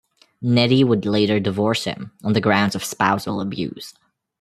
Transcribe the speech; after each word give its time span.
Nettie 0.41 0.83
would 0.83 1.05
later 1.05 1.39
divorce 1.39 1.83
him 1.83 2.11
on 2.23 2.33
the 2.33 2.41
grounds 2.41 2.73
of 2.73 2.83
spousal 2.83 3.39
abuse. 3.39 3.93